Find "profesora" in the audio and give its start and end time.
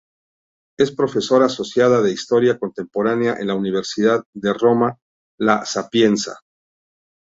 0.95-1.45